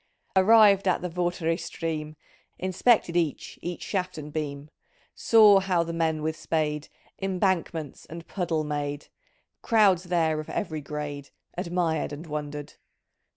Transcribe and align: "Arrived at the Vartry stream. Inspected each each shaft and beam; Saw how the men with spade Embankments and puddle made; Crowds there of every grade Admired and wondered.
"Arrived 0.35 0.87
at 0.87 1.03
the 1.03 1.09
Vartry 1.09 1.59
stream. 1.59 2.15
Inspected 2.57 3.15
each 3.15 3.59
each 3.61 3.83
shaft 3.83 4.17
and 4.17 4.33
beam; 4.33 4.71
Saw 5.13 5.59
how 5.59 5.83
the 5.83 5.93
men 5.93 6.23
with 6.23 6.35
spade 6.35 6.89
Embankments 7.21 8.07
and 8.07 8.25
puddle 8.27 8.63
made; 8.63 9.09
Crowds 9.61 10.05
there 10.05 10.39
of 10.39 10.49
every 10.49 10.81
grade 10.81 11.29
Admired 11.55 12.11
and 12.11 12.25
wondered. 12.25 12.73